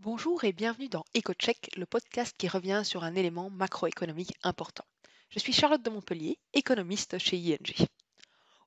Bonjour 0.00 0.44
et 0.44 0.52
bienvenue 0.52 0.88
dans 0.88 1.04
EcoCheck, 1.16 1.76
le 1.76 1.84
podcast 1.84 2.32
qui 2.38 2.46
revient 2.46 2.82
sur 2.84 3.02
un 3.02 3.16
élément 3.16 3.50
macroéconomique 3.50 4.32
important. 4.44 4.84
Je 5.28 5.40
suis 5.40 5.52
Charlotte 5.52 5.82
de 5.82 5.90
Montpellier, 5.90 6.38
économiste 6.52 7.18
chez 7.18 7.36
ING. 7.36 7.88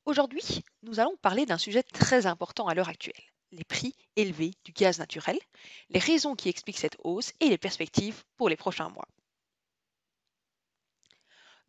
Aujourd'hui, 0.03 0.43
nous 0.83 0.99
allons 0.99 1.15
parler 1.21 1.45
d'un 1.45 1.57
sujet 1.57 1.83
très 1.83 2.25
important 2.25 2.67
à 2.67 2.73
l'heure 2.73 2.89
actuelle, 2.89 3.23
les 3.53 3.63
prix 3.63 3.95
élevés 4.17 4.51
du 4.65 4.73
gaz 4.73 4.99
naturel, 4.99 5.39
les 5.87 6.01
raisons 6.01 6.35
qui 6.35 6.49
expliquent 6.49 6.79
cette 6.79 6.97
hausse 7.01 7.31
et 7.39 7.47
les 7.47 7.57
perspectives 7.57 8.25
pour 8.35 8.49
les 8.49 8.57
prochains 8.57 8.89
mois. 8.89 9.07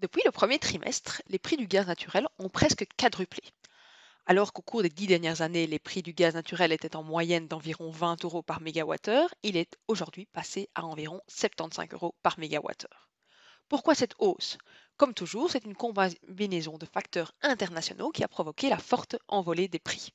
Depuis 0.00 0.22
le 0.24 0.32
premier 0.32 0.58
trimestre, 0.58 1.22
les 1.29 1.38
prix 1.38 1.56
du 1.56 1.68
gaz 1.68 1.86
naturel 1.86 2.26
ont 2.40 2.48
presque 2.48 2.84
quadruplé. 2.96 3.44
Alors 4.27 4.52
qu'au 4.52 4.62
cours 4.62 4.82
des 4.82 4.89
dix 4.89 5.07
dernières 5.07 5.43
années, 5.43 5.68
les 5.68 5.79
prix 5.79 6.02
du 6.02 6.12
gaz 6.12 6.34
naturel 6.34 6.73
étaient 6.73 6.96
en 6.96 7.05
moyenne 7.05 7.46
d'environ 7.46 7.93
20 7.93 8.25
euros 8.25 8.43
par 8.43 8.61
mégawattheure, 8.61 9.32
il 9.45 9.56
est 9.56 9.77
aujourd'hui 9.87 10.27
passé 10.27 10.68
à 10.75 10.84
environ 10.84 11.20
75 11.29 11.87
euros 11.92 12.16
par 12.20 12.37
mégawattheure. 12.37 13.09
Pourquoi 13.69 13.95
cette 13.95 14.15
hausse? 14.19 14.59
Comme 14.96 15.15
toujours, 15.15 15.51
c'est 15.51 15.65
une 15.65 15.77
combinaison 15.77 16.79
de 16.79 16.87
facteurs 16.87 17.32
internationaux 17.43 18.10
qui 18.10 18.24
a 18.24 18.29
provoqué 18.29 18.69
la 18.69 18.79
forte 18.79 19.16
envolée 19.29 19.69
des 19.69 19.79
prix. 19.80 20.10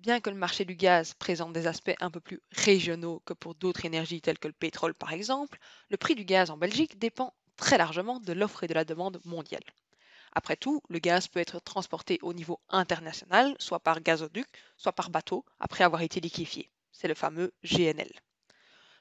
Bien 0.00 0.20
que 0.20 0.30
le 0.30 0.36
marché 0.36 0.64
du 0.64 0.76
gaz 0.76 1.14
présente 1.14 1.52
des 1.52 1.66
aspects 1.66 1.96
un 2.00 2.10
peu 2.10 2.20
plus 2.20 2.40
régionaux 2.52 3.22
que 3.26 3.34
pour 3.34 3.54
d'autres 3.56 3.84
énergies 3.86 4.22
telles 4.22 4.38
que 4.38 4.48
le 4.48 4.54
pétrole 4.54 4.94
par 4.94 5.12
exemple, 5.12 5.58
le 5.90 5.96
prix 5.96 6.14
du 6.14 6.24
gaz 6.24 6.50
en 6.50 6.58
Belgique 6.58 6.98
dépend 6.98 7.34
très 7.56 7.78
largement 7.78 8.20
de 8.20 8.32
l'offre 8.32 8.64
et 8.64 8.68
de 8.68 8.74
la 8.74 8.84
demande 8.84 9.20
mondiale. 9.24 9.64
Après 10.36 10.56
tout, 10.56 10.82
le 10.88 10.98
gaz 10.98 11.28
peut 11.28 11.38
être 11.38 11.60
transporté 11.60 12.18
au 12.22 12.32
niveau 12.32 12.60
international, 12.68 13.54
soit 13.58 13.80
par 13.80 14.00
gazoduc, 14.00 14.48
soit 14.76 14.92
par 14.92 15.10
bateau, 15.10 15.44
après 15.60 15.84
avoir 15.84 16.02
été 16.02 16.20
liquéfié. 16.20 16.70
C'est 16.90 17.08
le 17.08 17.14
fameux 17.14 17.52
GNL. 17.62 18.10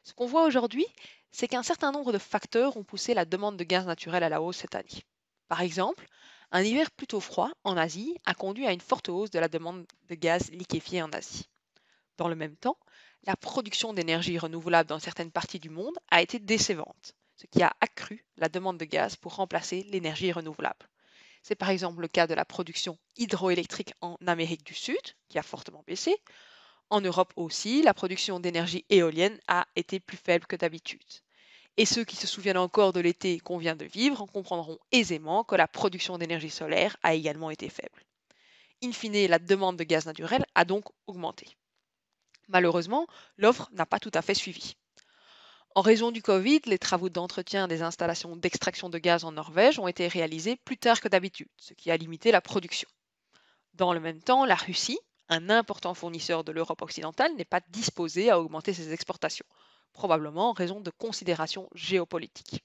Ce 0.03 0.13
qu'on 0.13 0.27
voit 0.27 0.45
aujourd'hui, 0.45 0.85
c'est 1.31 1.47
qu'un 1.47 1.63
certain 1.63 1.91
nombre 1.91 2.11
de 2.11 2.19
facteurs 2.19 2.77
ont 2.77 2.83
poussé 2.83 3.13
la 3.13 3.25
demande 3.25 3.57
de 3.57 3.63
gaz 3.63 3.87
naturel 3.87 4.23
à 4.23 4.29
la 4.29 4.41
hausse 4.41 4.57
cette 4.57 4.75
année. 4.75 5.03
Par 5.47 5.61
exemple, 5.61 6.07
un 6.51 6.61
hiver 6.61 6.91
plutôt 6.91 7.19
froid 7.19 7.49
en 7.63 7.77
Asie 7.77 8.15
a 8.25 8.35
conduit 8.35 8.67
à 8.67 8.71
une 8.71 8.81
forte 8.81 9.09
hausse 9.09 9.31
de 9.31 9.39
la 9.39 9.47
demande 9.47 9.87
de 10.09 10.15
gaz 10.15 10.51
liquéfié 10.51 11.01
en 11.01 11.11
Asie. 11.11 11.49
Dans 12.17 12.27
le 12.27 12.35
même 12.35 12.55
temps, 12.55 12.77
la 13.23 13.35
production 13.35 13.93
d'énergie 13.93 14.37
renouvelable 14.37 14.89
dans 14.89 14.99
certaines 14.99 15.31
parties 15.31 15.59
du 15.59 15.71
monde 15.71 15.97
a 16.11 16.21
été 16.21 16.37
décevante, 16.37 17.15
ce 17.37 17.47
qui 17.47 17.63
a 17.63 17.73
accru 17.81 18.23
la 18.37 18.49
demande 18.49 18.77
de 18.77 18.85
gaz 18.85 19.15
pour 19.15 19.35
remplacer 19.35 19.83
l'énergie 19.89 20.31
renouvelable. 20.31 20.87
C'est 21.43 21.55
par 21.55 21.69
exemple 21.69 22.01
le 22.01 22.07
cas 22.07 22.25
de 22.25 22.33
la 22.33 22.45
production 22.45 22.97
hydroélectrique 23.17 23.93
en 23.99 24.15
Amérique 24.25 24.65
du 24.65 24.73
Sud, 24.73 24.97
qui 25.27 25.37
a 25.37 25.43
fortement 25.43 25.83
baissé. 25.85 26.15
En 26.89 27.01
Europe 27.01 27.33
aussi, 27.35 27.81
la 27.81 27.93
production 27.93 28.39
d'énergie 28.39 28.85
éolienne 28.89 29.37
a 29.47 29.67
été 29.75 29.99
plus 29.99 30.17
faible 30.17 30.47
que 30.47 30.55
d'habitude. 30.55 31.01
Et 31.75 31.85
ceux 31.85 32.05
qui 32.05 32.15
se 32.15 32.27
souviennent 32.27 32.57
encore 32.57 32.93
de 32.93 33.01
l'été 33.01 33.39
qu'on 33.39 33.57
vient 33.57 33.75
de 33.75 33.85
vivre 33.85 34.25
comprendront 34.25 34.79
aisément 34.91 35.43
que 35.43 35.55
la 35.55 35.67
production 35.67 36.17
d'énergie 36.17 36.49
solaire 36.49 36.95
a 37.03 37.13
également 37.13 37.49
été 37.49 37.67
faible. 37.67 38.03
In 38.81 38.91
fine, 38.91 39.27
la 39.27 39.39
demande 39.39 39.77
de 39.77 39.83
gaz 39.83 40.05
naturel 40.05 40.45
a 40.55 40.65
donc 40.65 40.85
augmenté. 41.07 41.57
Malheureusement, 42.47 43.07
l'offre 43.37 43.69
n'a 43.73 43.85
pas 43.85 43.99
tout 43.99 44.11
à 44.13 44.21
fait 44.21 44.33
suivi. 44.33 44.75
En 45.75 45.81
raison 45.81 46.11
du 46.11 46.21
Covid, 46.21 46.61
les 46.67 46.77
travaux 46.77 47.09
d'entretien 47.09 47.67
des 47.67 47.81
installations 47.81 48.35
d'extraction 48.35 48.89
de 48.89 48.99
gaz 48.99 49.23
en 49.23 49.31
Norvège 49.31 49.79
ont 49.79 49.87
été 49.87 50.07
réalisés 50.07 50.55
plus 50.55 50.77
tard 50.77 51.01
que 51.01 51.07
d'habitude, 51.07 51.49
ce 51.57 51.73
qui 51.73 51.89
a 51.89 51.97
limité 51.97 52.31
la 52.31 52.41
production. 52.41 52.87
Dans 53.73 53.91
le 53.91 53.99
même 53.99 54.21
temps, 54.21 54.45
la 54.45 54.53
Russie, 54.53 54.99
un 55.29 55.49
important 55.49 55.95
fournisseur 55.95 56.43
de 56.43 56.51
l'Europe 56.51 56.83
occidentale, 56.83 57.33
n'est 57.35 57.43
pas 57.43 57.61
disposée 57.69 58.29
à 58.29 58.39
augmenter 58.39 58.71
ses 58.71 58.93
exportations, 58.93 59.47
probablement 59.93 60.51
en 60.51 60.53
raison 60.53 60.79
de 60.79 60.91
considérations 60.91 61.67
géopolitiques. 61.73 62.63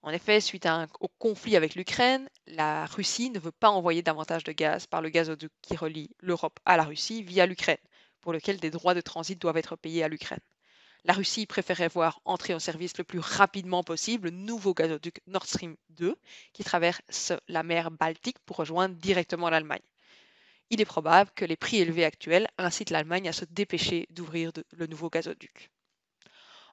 En 0.00 0.08
effet, 0.08 0.40
suite 0.40 0.66
au 1.00 1.08
conflit 1.18 1.54
avec 1.54 1.74
l'Ukraine, 1.74 2.30
la 2.46 2.86
Russie 2.86 3.28
ne 3.28 3.38
veut 3.38 3.52
pas 3.52 3.68
envoyer 3.68 4.00
davantage 4.00 4.44
de 4.44 4.52
gaz 4.52 4.86
par 4.86 5.02
le 5.02 5.10
gazoduc 5.10 5.52
qui 5.60 5.76
relie 5.76 6.08
l'Europe 6.20 6.60
à 6.64 6.78
la 6.78 6.84
Russie 6.84 7.22
via 7.22 7.44
l'Ukraine, 7.44 7.76
pour 8.22 8.32
lequel 8.32 8.58
des 8.58 8.70
droits 8.70 8.94
de 8.94 9.02
transit 9.02 9.38
doivent 9.38 9.58
être 9.58 9.76
payés 9.76 10.02
à 10.02 10.08
l'Ukraine 10.08 10.40
la 11.06 11.12
Russie 11.12 11.46
préférait 11.46 11.86
voir 11.86 12.20
entrer 12.24 12.52
en 12.52 12.58
service 12.58 12.98
le 12.98 13.04
plus 13.04 13.20
rapidement 13.20 13.84
possible 13.84 14.28
le 14.28 14.36
nouveau 14.36 14.74
gazoduc 14.74 15.20
Nord 15.28 15.46
Stream 15.46 15.76
2 15.90 16.16
qui 16.52 16.64
traverse 16.64 17.32
la 17.46 17.62
mer 17.62 17.92
Baltique 17.92 18.40
pour 18.40 18.56
rejoindre 18.56 18.96
directement 18.96 19.48
l'Allemagne. 19.48 19.86
Il 20.70 20.80
est 20.80 20.84
probable 20.84 21.30
que 21.36 21.44
les 21.44 21.56
prix 21.56 21.76
élevés 21.76 22.04
actuels 22.04 22.48
incitent 22.58 22.90
l'Allemagne 22.90 23.28
à 23.28 23.32
se 23.32 23.44
dépêcher 23.44 24.08
d'ouvrir 24.10 24.50
le 24.72 24.88
nouveau 24.88 25.08
gazoduc. 25.08 25.70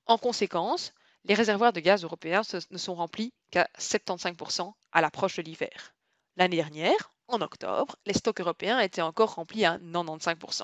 En 0.07 0.17
conséquence, 0.17 0.93
les 1.25 1.35
réservoirs 1.35 1.71
de 1.71 1.79
gaz 1.79 2.03
européens 2.03 2.41
ne 2.71 2.77
sont 2.79 2.95
remplis 2.95 3.33
qu'à 3.51 3.69
75% 3.77 4.73
à 4.93 5.01
l'approche 5.01 5.35
de 5.35 5.43
l'hiver. 5.43 5.93
L'année 6.37 6.57
dernière, 6.57 7.11
en 7.27 7.39
octobre, 7.41 7.97
les 8.07 8.13
stocks 8.13 8.41
européens 8.41 8.79
étaient 8.79 9.03
encore 9.03 9.35
remplis 9.35 9.63
à 9.63 9.77
95%. 9.77 10.61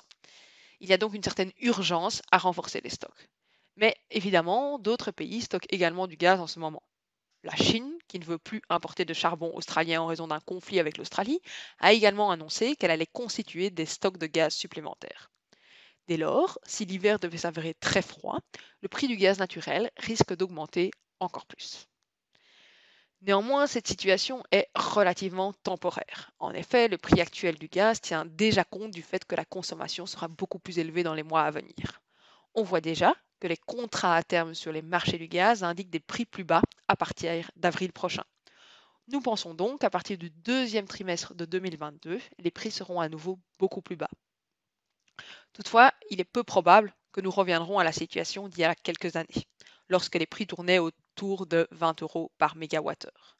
Il 0.80 0.88
y 0.88 0.92
a 0.92 0.98
donc 0.98 1.14
une 1.14 1.22
certaine 1.22 1.52
urgence 1.60 2.20
à 2.32 2.38
renforcer 2.38 2.80
les 2.80 2.90
stocks. 2.90 3.28
Mais 3.80 3.96
évidemment, 4.10 4.78
d'autres 4.78 5.10
pays 5.10 5.40
stockent 5.40 5.72
également 5.72 6.06
du 6.06 6.16
gaz 6.16 6.38
en 6.38 6.46
ce 6.46 6.58
moment. 6.58 6.82
La 7.44 7.56
Chine, 7.56 7.90
qui 8.08 8.18
ne 8.18 8.24
veut 8.26 8.36
plus 8.36 8.60
importer 8.68 9.06
de 9.06 9.14
charbon 9.14 9.50
australien 9.54 10.02
en 10.02 10.06
raison 10.06 10.28
d'un 10.28 10.40
conflit 10.40 10.78
avec 10.78 10.98
l'Australie, 10.98 11.40
a 11.78 11.94
également 11.94 12.30
annoncé 12.30 12.76
qu'elle 12.76 12.90
allait 12.90 13.06
constituer 13.06 13.70
des 13.70 13.86
stocks 13.86 14.18
de 14.18 14.26
gaz 14.26 14.54
supplémentaires. 14.54 15.30
Dès 16.08 16.18
lors, 16.18 16.58
si 16.66 16.84
l'hiver 16.84 17.18
devait 17.18 17.38
s'avérer 17.38 17.72
très 17.72 18.02
froid, 18.02 18.40
le 18.82 18.88
prix 18.88 19.08
du 19.08 19.16
gaz 19.16 19.38
naturel 19.38 19.90
risque 19.96 20.36
d'augmenter 20.36 20.90
encore 21.18 21.46
plus. 21.46 21.88
Néanmoins, 23.22 23.66
cette 23.66 23.88
situation 23.88 24.42
est 24.52 24.68
relativement 24.74 25.54
temporaire. 25.54 26.32
En 26.38 26.52
effet, 26.52 26.88
le 26.88 26.98
prix 26.98 27.22
actuel 27.22 27.56
du 27.56 27.68
gaz 27.68 28.02
tient 28.02 28.26
déjà 28.26 28.64
compte 28.64 28.90
du 28.90 29.02
fait 29.02 29.24
que 29.24 29.36
la 29.36 29.46
consommation 29.46 30.04
sera 30.04 30.28
beaucoup 30.28 30.58
plus 30.58 30.78
élevée 30.78 31.02
dans 31.02 31.14
les 31.14 31.22
mois 31.22 31.44
à 31.44 31.50
venir. 31.50 32.02
On 32.54 32.62
voit 32.62 32.82
déjà 32.82 33.14
que 33.40 33.48
les 33.48 33.56
contrats 33.56 34.16
à 34.16 34.22
terme 34.22 34.54
sur 34.54 34.70
les 34.70 34.82
marchés 34.82 35.18
du 35.18 35.26
gaz 35.26 35.64
indiquent 35.64 35.90
des 35.90 36.00
prix 36.00 36.26
plus 36.26 36.44
bas 36.44 36.62
à 36.88 36.96
partir 36.96 37.50
d'avril 37.56 37.92
prochain. 37.92 38.24
Nous 39.08 39.20
pensons 39.20 39.54
donc 39.54 39.80
qu'à 39.80 39.90
partir 39.90 40.18
du 40.18 40.30
deuxième 40.30 40.86
trimestre 40.86 41.34
de 41.34 41.44
2022, 41.44 42.20
les 42.38 42.50
prix 42.50 42.70
seront 42.70 43.00
à 43.00 43.08
nouveau 43.08 43.40
beaucoup 43.58 43.82
plus 43.82 43.96
bas. 43.96 44.10
Toutefois, 45.52 45.92
il 46.10 46.20
est 46.20 46.24
peu 46.24 46.44
probable 46.44 46.94
que 47.12 47.20
nous 47.20 47.30
reviendrons 47.30 47.78
à 47.78 47.84
la 47.84 47.92
situation 47.92 48.48
d'il 48.48 48.60
y 48.60 48.64
a 48.64 48.74
quelques 48.74 49.16
années, 49.16 49.48
lorsque 49.88 50.14
les 50.14 50.26
prix 50.26 50.46
tournaient 50.46 50.78
autour 50.78 51.46
de 51.46 51.66
20 51.72 52.02
euros 52.02 52.30
par 52.38 52.54
mégawattheure. 52.56 53.38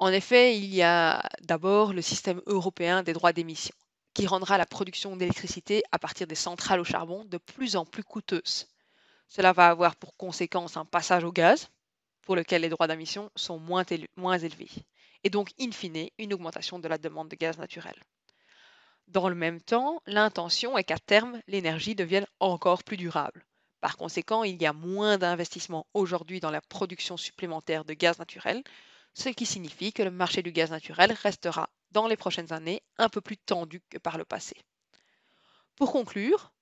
En 0.00 0.08
effet, 0.08 0.58
il 0.58 0.74
y 0.74 0.82
a 0.82 1.22
d'abord 1.40 1.92
le 1.92 2.02
système 2.02 2.42
européen 2.46 3.02
des 3.02 3.14
droits 3.14 3.32
d'émission, 3.32 3.74
qui 4.12 4.26
rendra 4.26 4.58
la 4.58 4.66
production 4.66 5.16
d'électricité 5.16 5.82
à 5.92 5.98
partir 5.98 6.26
des 6.26 6.34
centrales 6.34 6.80
au 6.80 6.84
charbon 6.84 7.24
de 7.24 7.38
plus 7.38 7.74
en 7.74 7.84
plus 7.84 8.04
coûteuse. 8.04 8.66
Cela 9.28 9.52
va 9.52 9.68
avoir 9.68 9.96
pour 9.96 10.16
conséquence 10.16 10.76
un 10.76 10.84
passage 10.84 11.24
au 11.24 11.32
gaz, 11.32 11.70
pour 12.22 12.36
lequel 12.36 12.62
les 12.62 12.68
droits 12.68 12.88
d'émission 12.88 13.30
sont 13.36 13.58
moins, 13.58 13.84
élevés, 13.84 14.70
et 15.24 15.30
donc, 15.30 15.50
in 15.60 15.70
fine, 15.70 16.08
une 16.18 16.34
augmentation 16.34 16.78
de 16.78 16.88
la 16.88 16.98
demande 16.98 17.28
de 17.28 17.36
gaz 17.36 17.58
naturel. 17.58 17.94
Dans 19.06 19.28
le 19.28 19.34
même 19.34 19.60
temps, 19.60 20.02
l'intention 20.06 20.76
est 20.76 20.84
qu'à 20.84 20.98
terme, 20.98 21.40
l'énergie 21.46 21.94
devienne 21.94 22.26
encore 22.40 22.84
plus 22.84 22.96
durable. 22.96 23.44
Par 23.80 23.96
conséquent, 23.96 24.44
il 24.44 24.60
y 24.60 24.66
a 24.66 24.72
moins 24.72 25.18
d'investissements 25.18 25.86
aujourd'hui 25.94 26.40
dans 26.40 26.50
la 26.50 26.60
production 26.60 27.16
supplémentaire 27.16 27.84
de 27.84 27.94
gaz 27.94 28.18
naturel, 28.18 28.62
ce 29.14 29.28
qui 29.30 29.46
signifie 29.46 29.92
que 29.92 30.02
le 30.02 30.10
marché 30.10 30.42
du 30.42 30.52
gaz 30.52 30.70
naturel 30.70 31.12
restera 31.12 31.70
dans 31.90 32.06
les 32.06 32.16
prochaines 32.16 32.52
années 32.52 32.82
un 32.98 33.08
peu 33.08 33.20
plus 33.20 33.38
tendu 33.38 33.80
que 33.88 33.98
par 33.98 34.18
le 34.18 34.24
passé. 34.24 34.56
Pour 35.76 35.92
conclure, 35.92 36.52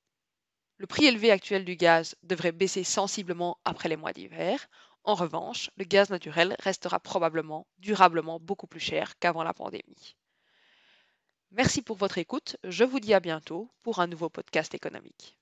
le 0.78 0.86
prix 0.86 1.06
élevé 1.06 1.30
actuel 1.30 1.64
du 1.64 1.76
gaz 1.76 2.16
devrait 2.22 2.52
baisser 2.52 2.84
sensiblement 2.84 3.58
après 3.64 3.88
les 3.88 3.96
mois 3.96 4.12
d'hiver. 4.12 4.68
En 5.04 5.14
revanche, 5.14 5.70
le 5.76 5.84
gaz 5.84 6.10
naturel 6.10 6.56
restera 6.58 7.00
probablement 7.00 7.66
durablement 7.78 8.40
beaucoup 8.40 8.66
plus 8.66 8.80
cher 8.80 9.18
qu'avant 9.18 9.44
la 9.44 9.54
pandémie. 9.54 10.16
Merci 11.52 11.80
pour 11.80 11.96
votre 11.96 12.18
écoute. 12.18 12.56
Je 12.64 12.84
vous 12.84 13.00
dis 13.00 13.14
à 13.14 13.20
bientôt 13.20 13.70
pour 13.82 14.00
un 14.00 14.06
nouveau 14.06 14.28
podcast 14.28 14.74
économique. 14.74 15.38